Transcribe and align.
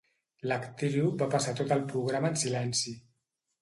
L'actriu 0.51 1.13
va 1.21 1.29
passar 1.37 1.55
tot 1.61 1.77
el 1.79 1.87
programa 1.95 2.35
en 2.35 2.43
silenci. 2.49 3.01